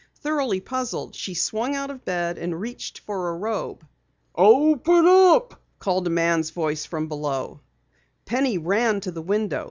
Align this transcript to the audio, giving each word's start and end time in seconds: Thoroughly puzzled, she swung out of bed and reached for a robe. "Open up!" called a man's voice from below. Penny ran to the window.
Thoroughly 0.21 0.59
puzzled, 0.61 1.13
she 1.13 1.35
swung 1.35 1.75
out 1.75 1.91
of 1.91 2.03
bed 2.03 2.39
and 2.39 2.59
reached 2.59 2.97
for 3.01 3.29
a 3.29 3.37
robe. 3.37 3.85
"Open 4.33 5.05
up!" 5.07 5.61
called 5.77 6.07
a 6.07 6.09
man's 6.09 6.49
voice 6.49 6.87
from 6.87 7.07
below. 7.07 7.59
Penny 8.25 8.57
ran 8.57 8.99
to 9.01 9.11
the 9.11 9.21
window. 9.21 9.59